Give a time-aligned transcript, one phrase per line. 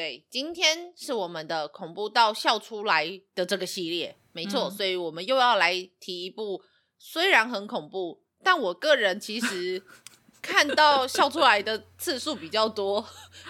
[0.00, 6.62] 对，今天是我们的恐怖到笑出来的这个系列，没错，嗯、所以我们又要来提一部
[6.96, 9.82] 虽然很恐怖，但我个人其实
[10.40, 13.06] 看到笑出来的次数比较多，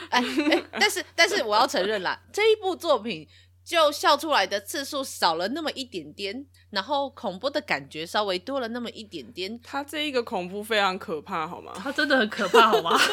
[0.09, 3.28] 哎哎，但是但是我要承认啦，这一部作品
[3.64, 9.60] 就笑出来的次数少了那么一点点，然后恐怖的感觉稍微多了那么一点点。
[9.62, 11.73] 它这一个恐怖非常可怕，好吗？
[11.76, 12.98] 它真的很可怕，好吗？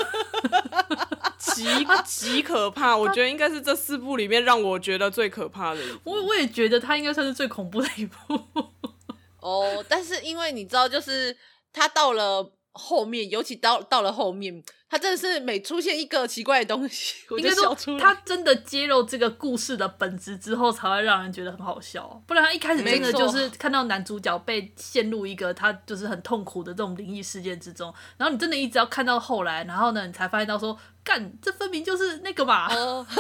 [1.38, 1.64] 极
[2.06, 5.82] 极可怕，我觉得应该是这四部里面让我觉得最可怕的。
[6.04, 8.42] 我我也觉得它应该算是最恐怖的一部。
[9.40, 11.36] 哦，但是因为你知道，就是
[11.72, 14.64] 他到了后面，尤其到到了后面。
[14.90, 18.00] 他真的是每出现一个奇怪的东西，我就笑出来。
[18.00, 22.24] 他真的揭露这个故事的本质之后，才会让人觉得很好笑。
[22.26, 32.74] 不然他一开始真的就是看到男主角被陷入一个他就是很痛苦的这种灵异事件之中，然后你真的一直要看到后来，然后呢，你才发现到说，干，这分明就是那个嘛。
[32.74, 33.06] 哦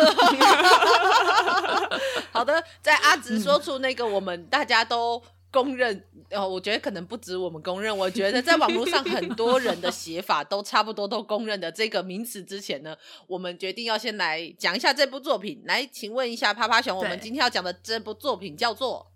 [2.31, 5.21] 好的，在阿直说出那个我们大家都。
[5.63, 12.95] 公认呃，我觉得可能不止我们公认，我觉得在网络上很多人的写法都差不多都公认的这个名词之前呢，
[13.27, 15.63] 我们决定要先来讲一下这部作品。
[15.65, 19.11] 来，请问一下趴趴熊，我们今天要讲的这部作品叫做？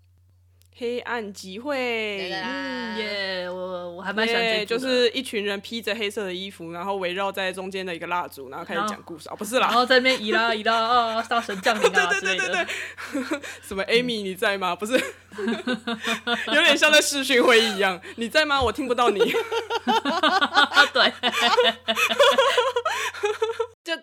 [0.78, 9.28] 黑暗集会，嗯耶，我我还蛮喜欢这，就是一群人披着黑色的衣服，然后围绕在中间的一个蜡烛，然后开始讲故事。
[9.28, 10.74] 啊，不是啦，然后在那边咿啦 咿啦
[11.16, 14.74] 啊，大神降临啊对对对对对， 什么 Amy 你在吗？
[14.74, 14.94] 不是，
[16.48, 18.60] 有点像在视讯会议一样，你在吗？
[18.62, 19.20] 我听不到你，
[20.92, 21.12] 对。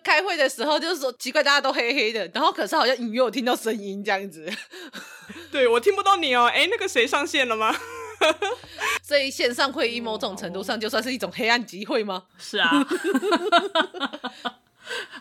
[0.00, 4.50] 就开会的时候，就是说奇怪，大家都黑黑的，然后可是好像隐约有听到声音这样子。
[5.52, 7.74] 对，我听不到你哦，哎，那个谁上线了吗？
[9.02, 12.26] 所以线上会议某种程度上就算是一种黑暗集会吗？
[12.38, 12.70] 是啊。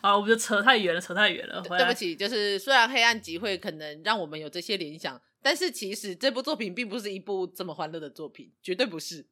[0.01, 1.61] 啊，我们就扯太远了，扯太远了。
[1.61, 9.25] 对不起，就是虽然黑暗集会可能让我们有这些联想，但是其实这部作品并不是一部这么欢乐的作品，绝对不是。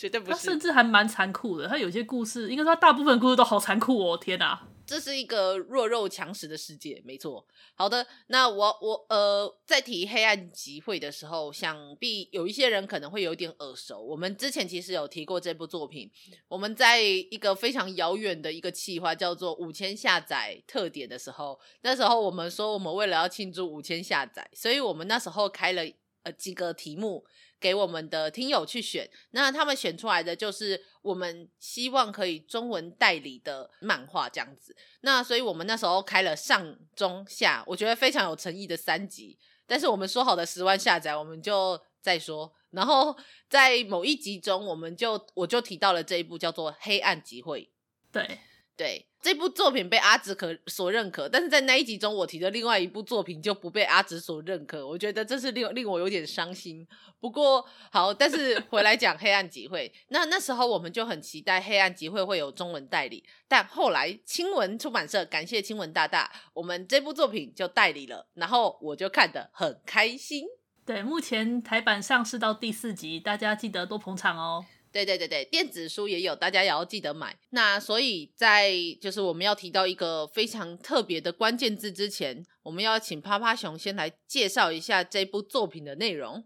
[0.00, 1.68] 绝对不是，他甚至还蛮残酷的。
[1.68, 4.16] 他有些故事，应该说他大部分故事都好残酷哦！
[4.16, 7.46] 天哪，这是一个弱肉强食的世界，没错。
[7.74, 14.00] 好的，那我我呃，在提黑暗集会的时候，想必有一些人可能会有点耳熟。
[14.00, 16.10] 我们之前其实有提过这部作品，
[16.48, 25.82] 我们在一个非常遥远的一个企划叫做五千下载特点的时候，那时候我们说我们为了要庆祝五千下载，所以我们那时候开了
[26.22, 27.26] 呃几个题目。
[27.60, 34.74] 给我们的听友去选，那他们选出来的就是我们希望可以中文代理的漫画这样子。
[35.02, 39.38] 那所以我们那时候开了上中下，我觉得非常有诚意的三集。
[39.66, 42.52] 但是我们说好的十万下载，我们就再说。
[42.70, 43.16] 然后
[43.48, 47.62] 在某一集中，我们就我就提到了这一部叫做《黑暗集会》。
[48.10, 48.38] 对
[48.80, 49.06] 对。
[49.20, 56.88] 这部作品被阿紫可所认可，但是在那一集中，我提的另外一部作品就不被阿紫所认可，我觉得这是令令我有点伤心。
[57.20, 70.46] 不过好，但是 回来讲《黑暗集会》，那那时候我们就很期待《黑暗集会》会有中文代理，但后来青文出版社感谢青文大大，我们这部作品就代理了，然后我就看得很开心。
[70.86, 74.64] 对，目前台版上市到第四集，大家记得多捧场哦。
[74.92, 77.38] 对对对对，电子书也有，大家也要记得买。
[77.50, 86.44] 那所以在就是我们要提到一个非常特别的关键字之前，我们要请趴趴熊先来介绍一下这部作品的内容。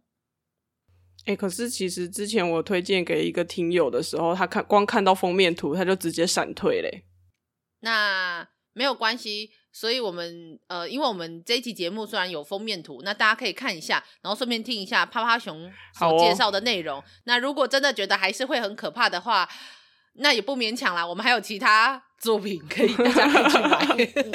[1.26, 7.04] 哎，可是其实之前我推荐给一个听友的时候，他看光看到封面图，他就直接闪退嘞。
[7.80, 9.52] 那没有关系。
[9.76, 17.00] 所以，我们呃，因为我们这一期节目虽然有封面图，那大家可以看一下，然后顺便听一下趴趴熊所介绍的内容。
[17.00, 19.48] 哦、那如果真的觉得还是会很可怕的话，
[20.14, 21.04] 那也不勉强啦。
[21.04, 23.84] 我们还有其他作品可以大家可以去买。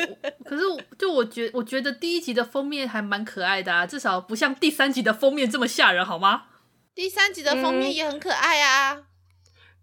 [0.43, 0.63] 可是，
[0.97, 6.47] 就我觉我觉得第一集的封面还蛮可爱的啊，至少不像第三集的封面这么吓人，好吗？
[6.93, 8.93] 第三集的封面也很可爱啊。
[8.93, 9.05] 嗯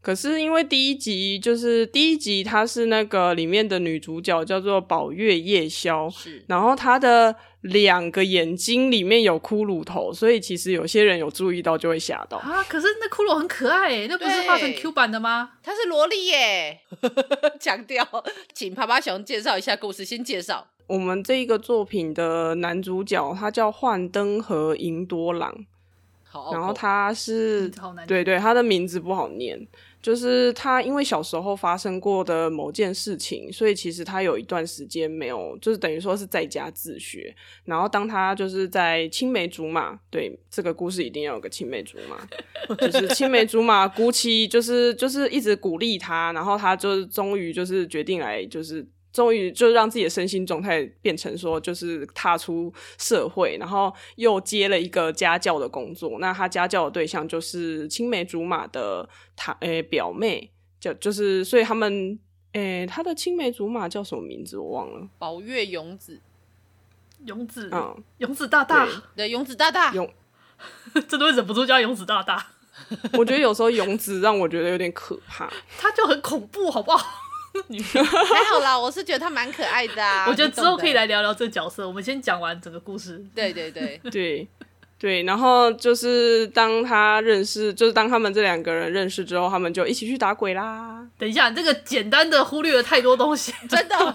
[0.07, 12.63] 可是因为第一集就是第一集，它是那个里面的女主角叫做宝月夜宵，是，然后她的两个眼睛里面有骷髅头，所以其实有些人有注意到就会吓到啊。
[12.69, 15.55] 可是那骷髅很可爱诶，那不是画成 Q 版的吗？
[15.61, 16.79] 它是萝莉耶，
[17.59, 18.07] 强调，
[18.55, 20.69] 请趴趴熊介绍一下故事，先介绍。
[20.87, 25.53] 我们这一个作品的男主角，他叫幻灯和银多朗，
[26.23, 29.67] 好，然后他是，嗯、对对，他的名字不好念。
[30.07, 37.35] 就是他因为小时候发生过的某件事情，所以其实他有一段时间没有，就是等于说是在家自学。
[37.65, 42.25] 然后当他就是在青梅竹马，对，这个故事一定要有个青梅竹马，
[42.79, 48.87] 就是青梅竹马姑妻，就是就是一直鼓励他，然后他就终于就是决定来就是。
[49.17, 56.19] 终于就让自己的身心状态变成说，就是踏出社会，然后又接了一个家教的工作。
[56.19, 62.19] 那他家教的对象就是青梅竹马的他诶、欸、表妹，就就是所以他们
[62.53, 65.09] 诶、欸、他的青梅竹马叫什么名字我忘了。
[65.19, 66.21] 宝月勇子，
[67.25, 68.87] 勇子，嗯，勇子大大，
[69.17, 70.13] 对，勇子大大，勇，
[71.09, 72.49] 真的会忍不住叫勇子大大。
[73.15, 77.23] 我觉得有时候勇子让我觉得有点可怕， 他就很恐怖，好不好？
[77.69, 80.27] 还好啦，我是觉得他蛮可爱的啊。
[80.31, 81.87] 我觉得之后可以来聊聊这个角色。
[81.87, 83.25] 我们先讲完整个故事。
[83.35, 84.49] 对对对 对
[84.99, 91.07] 对，然后就是当他认识，就是当他们这两个人认识之后，他们就一起去打鬼啦。
[91.19, 94.15] 等一下，这个简单的忽略了太多东西，真的，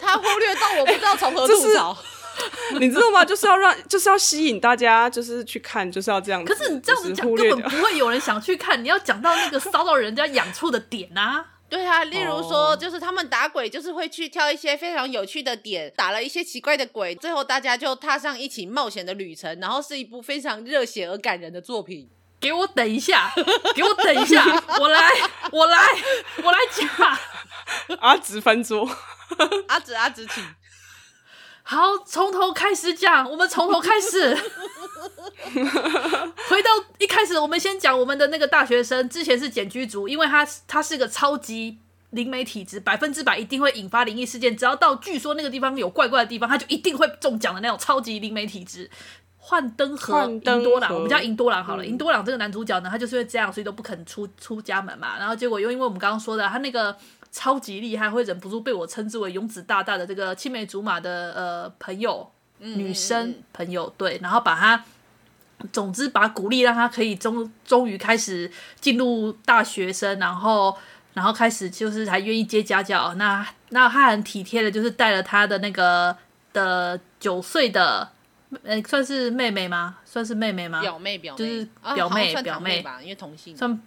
[0.00, 1.96] 他忽略到我不知道从何吐槽。
[2.80, 3.22] 你知道吗？
[3.24, 6.42] 就是要让，就是要吸引大家，就是去看，就是要这样。
[6.44, 8.82] 可是你这样子讲，根本不会有人想去看。
[8.82, 11.44] 你要讲到那个烧到人家痒处的点啊。
[11.72, 22.10] 对啊，例如说，就是他们打鬼，就是会去挑一些非常有趣的点，打了一些奇怪的鬼，最后大家就踏上一起冒险的旅程，然后是一部非常热血而感人的作品。
[22.38, 23.32] 给我等一下，
[23.74, 24.44] 给我等一下，
[24.78, 25.10] 我来，
[25.50, 25.78] 我来，
[26.44, 27.18] 我来讲。
[28.00, 28.86] 阿直翻桌，
[29.68, 30.44] 阿直阿直请。
[31.72, 34.36] 好，从头开始讲，我们从头开始，
[36.50, 41.78] 回到一开始，我们先讲我们的那个大学生，之前是茧居族，因为他他是个超级
[42.10, 48.90] 灵媒体质，百分之百一定会引发灵异事件，只要到据说那个地方有怪怪的地方，他就一定会中奖的那种超级灵媒体质。
[49.38, 51.84] 幻灯和银多朗，我们叫银多朗好了。
[51.84, 55.18] 银、嗯、多朗这个男主角呢，他就是因为这样，所以都不肯出出家门嘛。
[55.18, 56.94] 然后结果又因为我们刚刚说的，他那个
[57.32, 64.84] 超级厉害，会忍不住被我称之为勇子大大的这个青梅竹马的呃朋友，女生朋友对，然后把他，
[65.72, 68.48] 总之把鼓励让他可以终终于开始
[68.80, 70.76] 进入大学生，然后
[71.14, 73.14] 然后开始就是还愿意接家教。
[73.14, 76.16] 那那他很体贴的，就是带了他的那个
[76.52, 78.10] 的九岁的。
[78.64, 79.96] 呃，算是妹妹吗？
[80.04, 80.82] 算是妹妹吗？
[80.82, 83.56] 表妹，表妹，就是表妹，啊、表妹吧，因为同性。
[83.56, 83.80] 算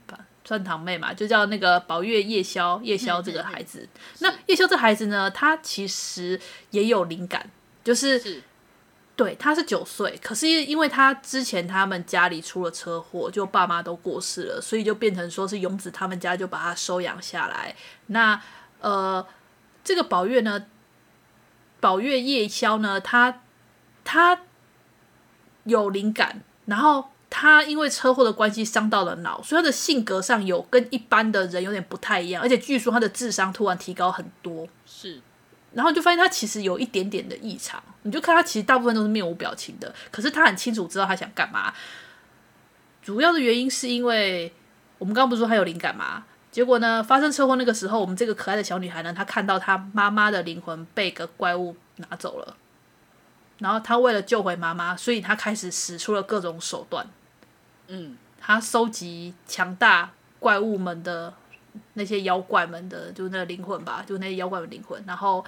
[0.45, 3.89] 算堂妹嘛，就叫那个宝月夜宵，夜宵这个孩子。
[4.19, 6.39] 那夜宵这孩子呢，他其实
[6.69, 7.49] 也有灵感，
[7.83, 8.41] 就是，是
[9.17, 17.75] 对，他是九岁，可是因为他之前他们家里出了车祸，就爸妈都过世了，所以就变成说是勇子他们家就把他收养下来。
[18.05, 18.41] 那
[18.79, 19.27] 呃，
[19.83, 20.67] 这个宝月呢，
[21.79, 23.41] 宝月夜宵呢，他
[24.03, 24.39] 他。
[25.67, 34.65] 有灵感，然后他因为车祸的关系伤到了脑，所以他的性格上有跟一般的人有点不太一样，而且据说他的智商突然提高很多。
[34.85, 35.19] 是，
[35.73, 41.73] 然后就发现他其实有一点点的异常，你就看他其实大部分都是面无表情的，可是他很清楚知道他想干嘛。
[43.01, 44.53] 主要的原因是因为
[44.97, 46.23] 我们刚刚不是说他有灵感吗？
[46.53, 52.55] 结果呢，发生车祸那个时候，我们这个可爱的小女孩呢，她看到她妈妈的灵魂被个怪物拿走了。
[53.57, 57.05] 然后他为了救回妈妈，所以他开始使出了各种手段。
[57.87, 61.33] 嗯，他收集强大怪物们的
[61.93, 65.43] 那些妖怪们的，就那个灵魂吧，就那些妖怪的灵魂，然后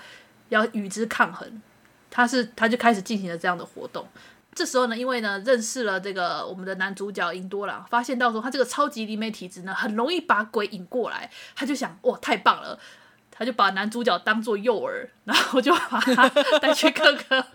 [0.49, 1.61] 要与之抗衡。
[2.09, 4.07] 他是他就开始进行了这样的活动。
[4.55, 11.29] 这时候呢，因为呢认识了这个我们的男主角银多朗，发现到说他这个超级灵媒体质呢，很容易把鬼引过来。
[11.55, 12.79] 他就想，哇，太棒了！
[13.29, 16.27] 他就把男主角当做诱饵，然后就把他
[16.57, 17.45] 带去各个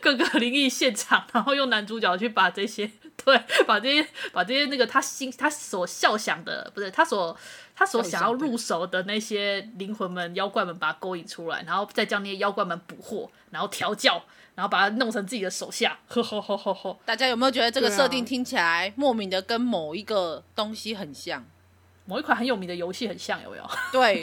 [0.00, 2.90] 各个灵异现场，然后用男主角去把这些
[3.24, 7.36] 对，把这些把这些那个他心他所笑想的，不是他所
[7.74, 14.22] 他所想要入手的那些灵魂们、妖怪们，把他勾引出来，然后再将那些妖怪们捕获，然后调教，
[14.54, 15.98] 然后把他弄成自己的手下。
[16.08, 21.44] 呵呵呵呵呵，大家有没有觉得这个设定听起来莫名的跟某一个东西很像？
[22.10, 23.64] 某一款很有名的游戏很像，有没有？
[23.92, 24.20] 对，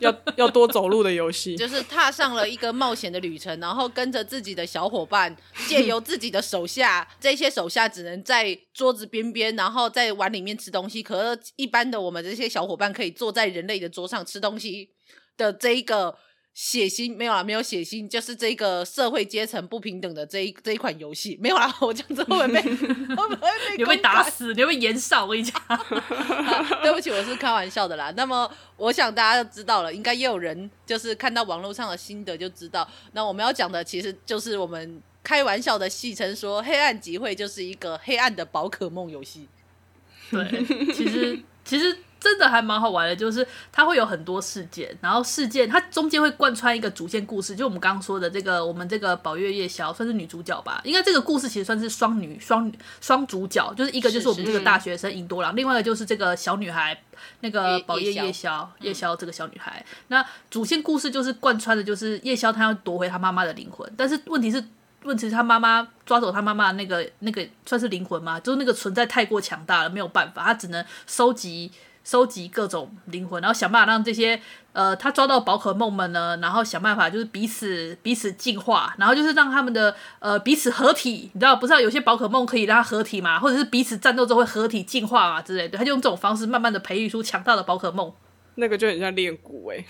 [0.00, 5.34] 要要多走路的游戏，就是踏上了一个冒险的旅程，然后跟着自己的小伙伴，
[5.66, 11.02] 借由自己的手下，这些手下只能在桌子边边，然后在碗里面吃东西。
[11.02, 14.90] 可是，一般的我们这些小伙伴可以坐在人类的桌上吃东西
[15.38, 16.14] 的这一个
[16.54, 21.74] 血腥没有啊，没有血腥，就是这个社会阶层不平等的这一这一款游戏没有啦。
[21.80, 22.60] 我这样子会不会被
[23.16, 24.52] 会不会被你被打死？
[24.52, 25.24] 你会延少？
[25.24, 25.58] 我跟你讲，
[26.82, 28.12] 对不起，我是开玩笑的啦。
[28.16, 32.86] 那么我想大家都知道了，应该也有人就是看到网络上的心得就知道。
[33.12, 39.48] 那我们要讲的其实就是我们开玩笑的戏称说，《黑暗集会》就是一个黑暗的宝可梦游戏。
[40.30, 41.96] 对，其实其实。
[42.22, 56.96] 真的还蛮好玩的，就是它会有很多事件，然后事件它中间会贯穿一个主线故事，就我们刚刚说的这个，我们这个宝月夜宵算是女主角吧，应该这个故事其实算是双女双双主角，就是一个就是我们这个大学生尹多郎，另外一个就是这个小女孩
[57.40, 59.84] 那个宝月夜宵夜宵这个小女孩。
[60.06, 64.64] 那主线故事就是贯穿的，就是夜宵她要夺回她妈妈的灵魂，但是问题是
[65.02, 68.38] 问题是她妈妈抓走她妈妈那个那个算是灵魂吗？
[68.38, 71.72] 就是那个存在太过强大了，没有办法，她只能收集。
[72.04, 74.40] 收集各种灵魂，然后想办法让这些
[74.72, 88.12] 呃他抓到宝可梦们呢，然后想办法就是彼此彼此进化，然后就是让他们的呃彼此合体，你知道不知道有些宝可梦可以让它合体嘛，或者是彼此战斗之后会合体进化嘛之类的，他就用这种方式慢慢的培育出强大的宝可梦。
[88.56, 89.84] 那个就很像练骨哎，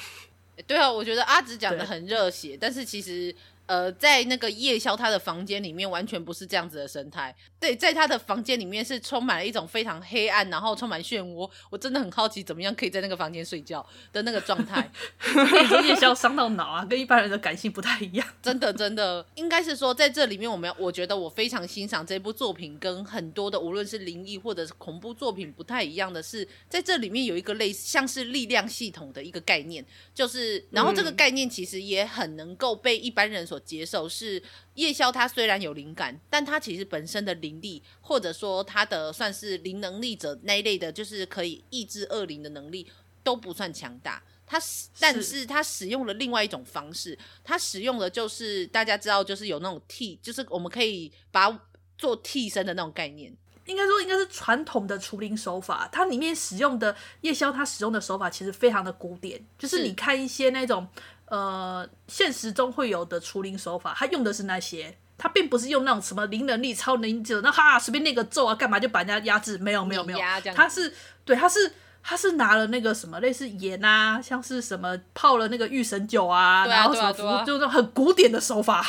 [0.67, 3.35] 对啊，我觉得阿紫讲的很热血，但是其实。
[3.73, 7.35] 呃，在那个夜宵他的房间里面，完全不是这样子的生态。
[7.59, 11.51] 对，在他的房间里面是充满了一种非常黑暗，然后充满漩涡。
[11.71, 14.91] 我真的很好奇，怎么样可以在那个房间睡觉的那个状态。
[15.89, 18.29] 夜宵伤到脑啊，跟一般人的感性不太一样。
[18.43, 29.83] 真的，真的，应该是说在这里面，我们要，我觉得我非常欣赏这部作品，跟很多的无论是灵异或者是恐怖作品不太一样的是，在这里面有一个类似像是力量系统的一个概念，
[30.15, 34.43] 就是，然后这个概念其实也很能够被一般人所接受，是
[34.75, 42.87] 夜宵，他虽然有灵感，但他其实本身的灵力，或者说他的算是灵能力者那一类的，就是可以抑制恶灵的能力
[43.23, 44.23] 都不算强大。
[44.45, 44.61] 他
[45.01, 51.61] 但是他使用了另外一种方式，他使用的就是大家知道，就是有那种替，就是我们可以把它
[51.97, 53.35] 做替身的那种概念。
[53.65, 55.89] 应该说，应该是传统的除灵手法。
[55.93, 60.87] 它里面使用的夜宵，它使用的手法其实非常的古典，就是你看一些那种。
[61.27, 69.57] 呃，现实中会有的除灵手法，他用的是那些，他并不是用那种什么灵能力、超能力者，那哈随便那个咒啊，干嘛就把人家压制？
[69.57, 70.19] 没有，没有，没有，
[70.55, 70.93] 他是
[71.25, 78.85] 对，他是他是拿了那个什么类似盐啊，像是什么泡了那个御神酒啊，啊然后什么、啊啊、就那种很古典的手法。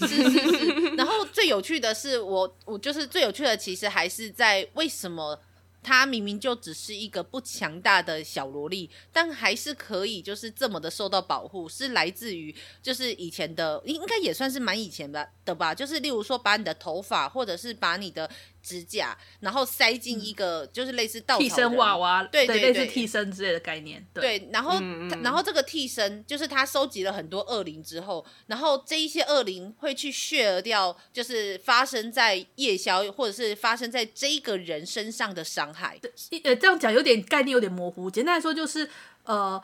[0.00, 0.80] 是是是。
[0.96, 5.40] 然后最有趣的是，我我就是最有趣的，其实还是在为什么。
[5.88, 18.28] 他明明就只是一个不强大的小萝莉，但还是可以就是这么的受到保护，是来自于就是以前的，应应该也算是蛮以前的的吧，就是例如说把你的头发或者是把你的。
[18.68, 24.06] 指甲，然后塞进一个就是类似稻草人替身娃娃，对对对，类似替身之类的概念。
[24.12, 35.98] 对，对然后、嗯、然后这个替身就是他收集了很多恶灵之后，然后这一些恶灵会去削掉，就是发生在夜宵或者是发生在这个人身上的伤害。
[36.44, 38.10] 呃，这样讲有点概念有点模糊。
[38.10, 38.90] 简单来说就是，
[39.24, 39.58] 呃，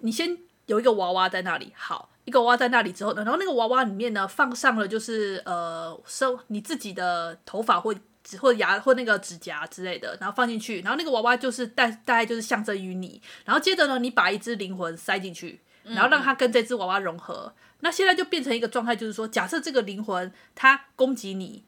[0.00, 0.36] 你先
[0.66, 7.94] 有一个娃娃在那里，好，一个娃娃在那里之后呢，然后那个娃娃里面呢放上了就是呃收你自己的头发或。
[8.38, 21.64] 或牙或那个指甲之类的，然后放进去，然后那个娃娃就是大大概就是象征于你，然后接着呢，你把一只灵魂塞进去，然后让它跟这只娃娃融合，嗯、那现在就变成一个状态，就是说，假设这个灵魂它攻击你，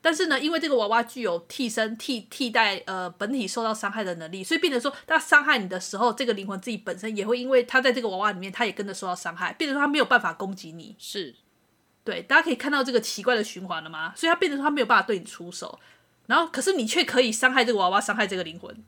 [0.00, 11.34] 但是呢，因为这个娃娃具有替身替替代呃本体受到伤害的能力，所以变成说，它伤害你的时候，这个灵魂自己本身也会因为它在这个娃娃里面，它也跟着受到伤害，变成说它没有办法攻击你，是
[12.04, 14.12] 对，大家可以看到这个奇怪的循环了吗？
[14.14, 15.76] 所以它变成说它没有办法对你出手。
[16.26, 18.74] 然后，可是你却可以伤害这个娃娃，伤害这个灵魂。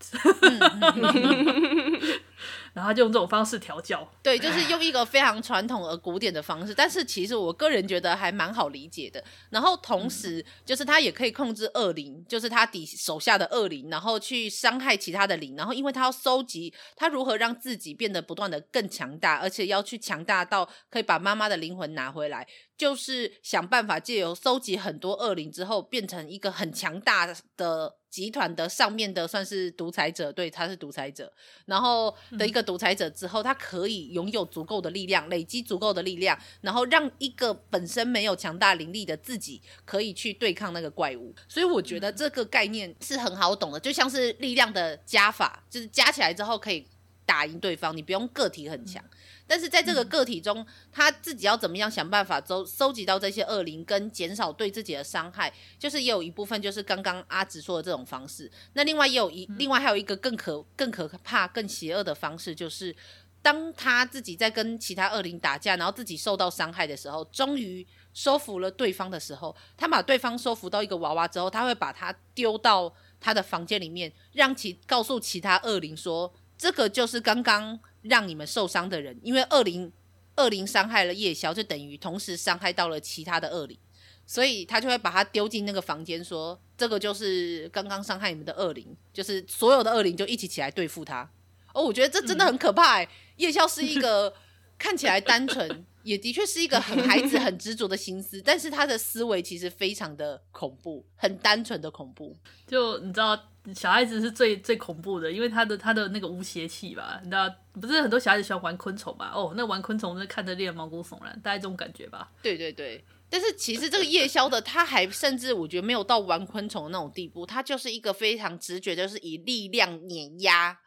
[2.73, 9.23] 然后就用这种方式调教，对，就是用一个非常传统而古典的方式，但是其实我个人觉得还蛮好理解的。
[9.51, 15.57] 然后同时，就是他也可以控制恶灵，就是他底手下的恶灵，然后去伤害其他的灵。
[15.57, 22.47] 然后，因为他要收集，他如何让自己变得不断的更强大，而且要去强大到可以把妈妈的灵魂拿回来，
[22.77, 27.98] 就是想办法借由收集很多恶灵之后，变成一个很强大的。
[28.11, 31.31] 集团的上面的算是独裁者，对，他是独裁者，
[31.67, 41.35] 然后的一个独裁者之后，他可以拥有足够的力量，累积足够的力量，然后让一个本身没有强大灵力的自己可以去对抗那个怪物。
[41.47, 46.87] 所以我觉得这个概念是很好懂的，就像是力量的加法，就是加起来之后可以
[47.29, 49.05] 打赢对方，你不用个体很强。
[49.47, 58.51] 但是在这个个体中，嗯、他自己要怎么样想办法收收集到这些恶灵，跟减少对自己的伤害，就是也有一部分就是刚刚阿紫说的这种方式。
[58.73, 62.95] 那另外也有一，另外还有一个更可更可怕、更邪恶的方式，就是
[63.43, 79.91] 当他自己在跟其他恶灵打架，然后自己受到伤害的时候，终于收服了对方的时候，他把对方收服到一个娃娃之后，他会把他丢到他的房间里面，让其告诉其他恶灵说，这个就是刚刚让你们受伤的人，因为恶灵
[80.37, 83.79] 恶灵伤害了夜宵，就等于同时伤害到了其他的恶灵，
[84.27, 91.31] 所以他就会把他丢进那个房间，说这个就是刚刚伤害你们的恶灵，就是所有的恶灵就一起起来对付他。
[91.73, 94.35] 哦，我觉得这真的很可怕、夜宵是一个
[94.79, 102.37] 看起来单纯，也的确是一个很孩子、很执着的心思，但是他的思维其实非常的恐怖，很单纯的恐怖。
[102.67, 103.37] 就你知道，
[103.75, 107.21] 小孩子是最最恐怖的，因为他的他的那个无邪气吧？
[107.23, 109.31] 你知道，不是很多小孩子喜欢玩昆虫嘛？
[109.35, 112.31] 哦，那玩昆虫是看着猎毛骨悚然，大概这种感觉吧？
[112.43, 113.05] 对对对。
[113.31, 120.79] 但是其实这个夜宵的，他还甚至我觉得没有到玩昆虫那种地步，他就是一个非常直觉，就是以力量碾压。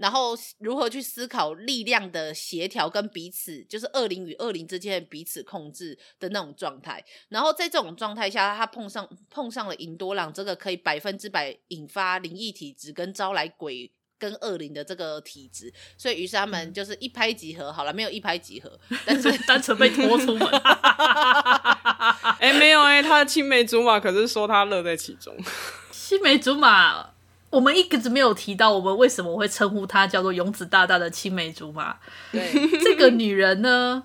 [0.00, 7.04] 然后如何去思考力量的协调跟彼此，就是恶灵与恶灵之间的彼此控制的那种状态。
[7.28, 17.70] 然后在这种状态下，他碰上碰上了银多朗这个可以百分之百引发灵异体质跟招来鬼跟恶灵的这个体质，所以于是他们就是一拍即合。
[17.70, 20.48] 好了，没有一拍即合， 但是单纯被拖出门。
[22.40, 25.36] 哎，没有哎、欸，他的青梅竹马可是说他乐在其中。
[25.92, 27.10] 青梅竹马。
[27.50, 31.96] 我们一直没有提到，我们为什么会称呼她叫做勇子大大的青梅竹马？
[32.32, 32.50] 对，
[32.82, 34.04] 这个女人呢，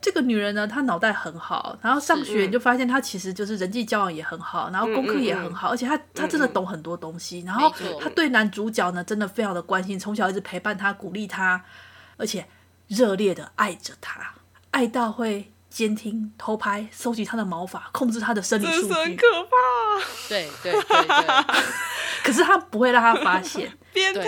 [0.00, 11.62] 这个女人呢，她脑袋很好，然后上学你就发现她其实就是人际交往也很好，然后功课也很好，嗯嗯嗯，而且她她真的懂很多东西，然后她对男主角呢真的非常的关心，从小一直陪伴他，鼓励他，
[12.16, 12.46] 而且
[12.88, 14.32] 热烈的爱着他，
[14.70, 19.50] 爱到会监听、偷拍、收集他的毛发，控制他的生理数据，很可怕。
[20.26, 21.64] 对对对对。
[22.24, 24.24] 可是他不会让他发现， 变态，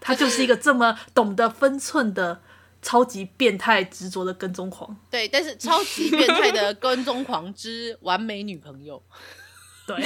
[0.00, 2.40] 他就是一个这么懂得分寸的
[2.80, 4.96] 超级变态执着的跟踪狂。
[5.10, 9.02] 对，但是超级变态的跟踪狂之完美女朋友。
[9.84, 9.96] 对，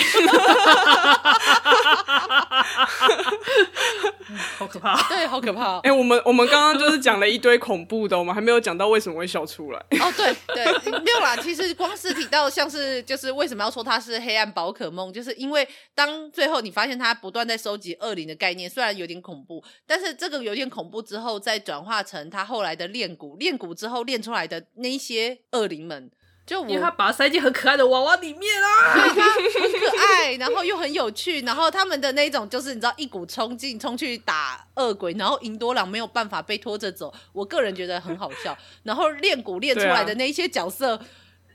[4.58, 5.76] 好可怕，对，好可怕。
[5.78, 9.78] 哎、欸，我们我们刚刚就是讲了一堆恐怖的，我们还没有讲到为什么会笑出来。
[10.00, 10.64] 哦，对对，
[11.00, 11.36] 没有啦。
[11.36, 26.10] 其实光是提到像是就是为什么要说它是黑暗宝可梦，就是因为当最后你发现它不断在收集恶灵的概念，虽然有点恐怖，但是这个有点恐怖之后，再转化成它后来的练骨，练骨之后练出来的那些恶灵们。
[26.46, 38.56] 就我因为他把它塞进很可爱的娃娃里面啊，很可爱，然后又很有趣，然后他们的那种就是你知道一股冲劲冲去打恶鬼，然后银多朗没有办法被拖着走，我个人觉得很好笑。
[38.84, 41.00] 然后练鼓练出来的那一些角色，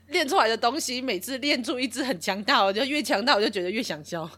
[0.08, 4.28] 练、啊、出来的东西，每次练出一只很强大，我就越强大，我就觉得越想笑。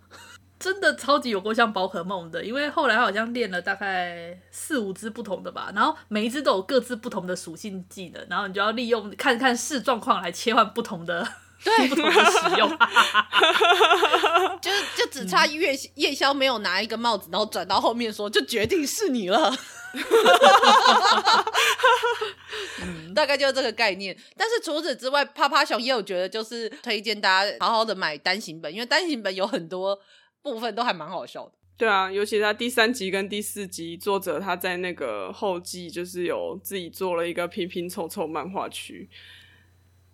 [0.58, 11.26] 真的超级有够像宝可梦的，因为后来好像练了大概四五只不同的吧，然后每一只都有各自不同的属性技能，然后你就要利用看看视状况来切换不同的，
[11.62, 12.70] 对，不同的使用，
[14.62, 19.54] 就是就只差夜夜宵没有拿一个帽子，然后转到后面说就决定是你了，
[22.80, 24.16] 嗯，大概就是这个概念。
[24.36, 30.00] 但是除此之外，趴趴熊也有觉得就是推荐大家好好的买单行本，因为单行本有很多。
[30.52, 39.08] 部分都还蛮好笑的，对啊，尤其他第三集跟第四集，作者他在那个后记就是有自己做了一个拼拼凑凑漫画区，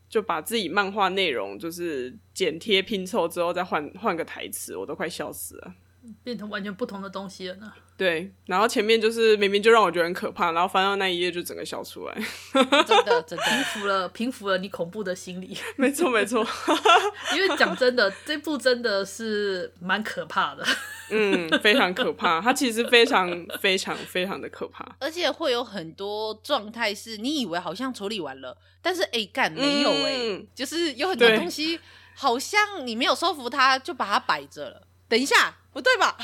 [0.09, 5.75] 就把自己漫画内容就是剪贴拼凑之后再换换个台词，我都快笑死了。
[6.23, 7.73] 变成完全不同的东西了呢。
[7.97, 12.15] 对，然后前面就是明明就让我觉得很可怕，然后翻到那一页就整个笑出来。
[12.87, 15.55] 真的，真的平复了，平复了你恐怖的心理。
[15.77, 16.43] 没错，没错。
[17.37, 20.65] 因为讲真的，这部真的是蛮可怕的。
[21.13, 22.41] 嗯，非常可怕。
[22.41, 23.29] 它其实非常、
[23.61, 31.79] 非常、非常的可怕，而且会有很多状态是你以为好像处理完了，但是哎干没有哎、嗯，就是有很多东西
[32.15, 34.87] 好像你没有收服它，就把它摆着了。
[35.11, 35.57] 等一下。
[35.73, 36.17] 不对吧？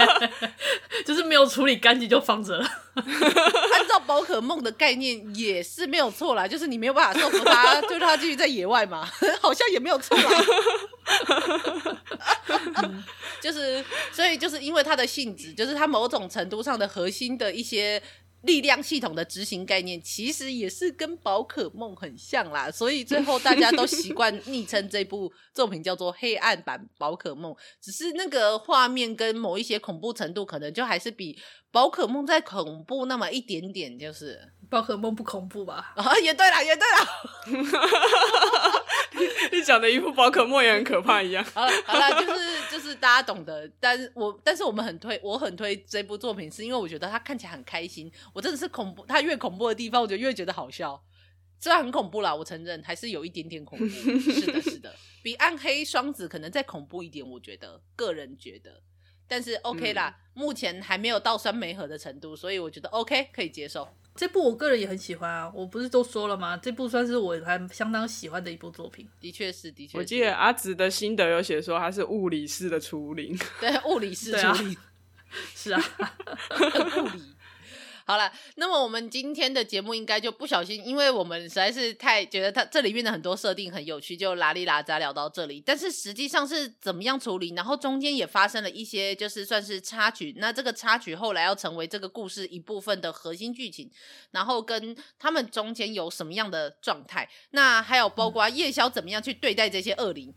[1.04, 2.66] 就是没有处理干净就放着了。
[2.96, 9.06] 按照宝可梦的概念也是没有错啦，就是你没有办法说服他， 就让他继续在野外嘛，
[9.42, 10.42] 好像也没有错啦。
[13.38, 18.02] 就是，所以就是因为它的性质，就是它某种程度上的核心的一些。
[18.42, 31.38] 力量系统的执行概念其实也是跟宝可梦很像啦，所以最后大家都习惯昵称这部作品叫做“黑暗版宝可梦”，只是那个画面跟某一些恐怖程度，可能就还是比
[31.70, 34.40] 宝可梦再恐怖那么一点点，就是。
[34.70, 35.92] 宝可梦不恐怖吧？
[35.96, 37.06] 啊，也对啦，也对了。
[39.52, 41.44] 你讲的一副宝可梦也很可怕一样。
[41.52, 43.70] 好了，好了，就是就是大家懂得。
[43.78, 48.10] 但是我但是我们很推，我很推这部作品，是因为我觉得他看起来很开心。
[48.32, 51.00] 我真的是恐怖，他越恐怖的地方，我就越觉得好笑。
[51.60, 53.86] 虽然很恐怖啦，我承认还是有一点点恐怖。
[53.86, 58.82] 是的，是的， 比暗黑双子可能再恐怖一点，我觉得，个人觉得。
[59.28, 63.88] 但是 OK 啦，嗯、目前还没有到酸梅核的程度，所以我觉得 OK 可以接受。
[64.14, 66.56] 这部我个人也很喜欢啊，我不是都说了吗？
[66.56, 69.08] 这部算是我还相当喜欢的一部作品。
[69.20, 69.96] 的确是，的确。
[69.98, 73.38] 我记得阿紫的心得有写说，他是物理式的初灵。
[73.58, 74.76] 对，物理式初恋。
[75.56, 75.80] 是啊，
[77.02, 77.22] 物理。
[78.04, 85.62] 好了，那么我们今天的节目应该就不小心，因为我们实在是太觉得它这里面的很多设定很有趣，就拉里拉杂聊到这里。
[85.64, 87.54] 但是实际上是怎么样处理？
[87.54, 90.34] 然后中间也发生了一些，就是算是插曲。
[90.38, 93.90] 那这个插曲后来要成为这个故事一部分的核心剧情，
[94.32, 97.28] 然后跟他们中间有什么样的状态？
[97.50, 100.34] 那还有包括夜宵怎么样去对待这些恶灵？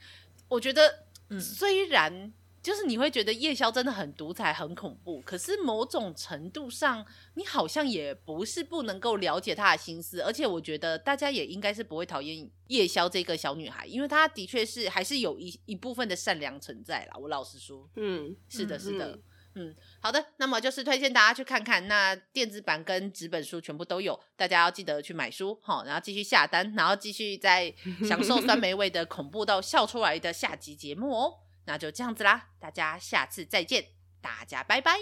[0.50, 1.06] 我觉得，
[1.40, 2.32] 虽然。
[2.66, 17.16] 就是你会觉得夜宵真的很独裁、很恐怖，可是某种程度上，你好像也不是不能够了解他的心思，而且我觉得大家也应该是不会讨厌夜宵这个小女孩，因为她的确是还是有一一部分的善良存在啦。
[17.20, 19.12] 我老实说，嗯，是的，是的，
[19.54, 27.72] 嗯，嗯，好的，那么就是推荐大家去看看，那电子版跟纸本书全部都有，大家要记得去买书，哈，然后继续下单，然后继续再
[28.04, 31.45] 享受酸梅味的恐怖到笑出来的下集节目哦。
[31.66, 33.86] 那就这样子啦，大家下次再见，
[34.22, 34.98] 大家拜拜，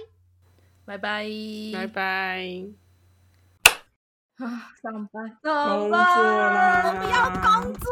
[0.85, 1.25] 拜拜，
[1.73, 2.47] 拜拜。
[4.37, 7.91] 啊，上班，上班，我们要工作，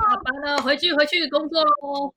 [0.00, 2.14] 下班了，回去回去工作喽。